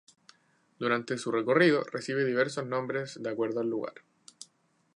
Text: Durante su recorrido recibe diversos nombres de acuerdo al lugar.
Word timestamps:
Durante 0.79 1.19
su 1.19 1.31
recorrido 1.31 1.83
recibe 1.83 2.25
diversos 2.25 2.65
nombres 2.65 3.21
de 3.21 3.29
acuerdo 3.29 3.59
al 3.59 3.69
lugar. 3.69 3.93